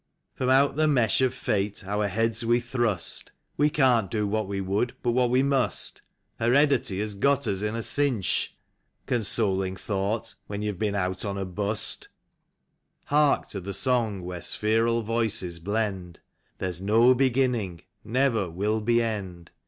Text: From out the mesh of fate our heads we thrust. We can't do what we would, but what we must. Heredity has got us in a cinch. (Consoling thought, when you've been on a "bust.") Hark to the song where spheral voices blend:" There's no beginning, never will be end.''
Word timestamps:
From 0.33 0.49
out 0.49 0.77
the 0.77 0.87
mesh 0.87 1.21
of 1.21 1.31
fate 1.31 1.85
our 1.85 2.07
heads 2.07 2.43
we 2.43 2.59
thrust. 2.59 3.31
We 3.55 3.69
can't 3.69 4.09
do 4.09 4.25
what 4.25 4.47
we 4.47 4.59
would, 4.59 4.95
but 5.03 5.11
what 5.11 5.29
we 5.29 5.43
must. 5.43 6.01
Heredity 6.39 6.99
has 7.01 7.13
got 7.13 7.45
us 7.45 7.61
in 7.61 7.75
a 7.75 7.83
cinch. 7.83 8.55
(Consoling 9.05 9.75
thought, 9.75 10.33
when 10.47 10.63
you've 10.63 10.79
been 10.79 10.95
on 10.95 11.37
a 11.37 11.45
"bust.") 11.45 12.07
Hark 13.05 13.45
to 13.49 13.59
the 13.61 13.75
song 13.75 14.23
where 14.23 14.41
spheral 14.41 15.03
voices 15.03 15.59
blend:" 15.59 16.19
There's 16.57 16.81
no 16.81 17.13
beginning, 17.13 17.81
never 18.03 18.49
will 18.49 18.81
be 18.81 19.03
end.'' 19.03 19.51